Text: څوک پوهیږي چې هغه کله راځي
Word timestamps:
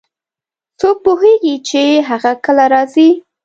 څوک 0.79 0.97
پوهیږي 1.05 1.55
چې 1.67 1.81
هغه 2.09 2.31
کله 2.45 2.65
راځي 2.73 3.09